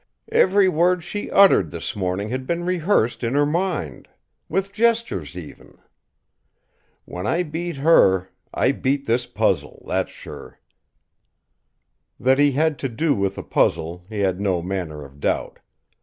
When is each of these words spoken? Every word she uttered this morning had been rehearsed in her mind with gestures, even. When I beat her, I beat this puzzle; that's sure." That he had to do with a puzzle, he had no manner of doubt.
Every 0.31 0.67
word 0.67 1.03
she 1.03 1.29
uttered 1.29 1.69
this 1.69 1.95
morning 1.95 2.29
had 2.29 2.47
been 2.47 2.63
rehearsed 2.65 3.23
in 3.23 3.35
her 3.35 3.45
mind 3.45 4.07
with 4.49 4.73
gestures, 4.73 5.37
even. 5.37 5.77
When 7.05 7.27
I 7.27 7.43
beat 7.43 7.75
her, 7.77 8.31
I 8.51 8.71
beat 8.71 9.05
this 9.05 9.27
puzzle; 9.27 9.85
that's 9.87 10.11
sure." 10.11 10.59
That 12.19 12.39
he 12.39 12.53
had 12.53 12.79
to 12.79 12.89
do 12.89 13.13
with 13.13 13.37
a 13.37 13.43
puzzle, 13.43 14.03
he 14.09 14.21
had 14.21 14.41
no 14.41 14.63
manner 14.63 15.05
of 15.05 15.19
doubt. 15.19 15.59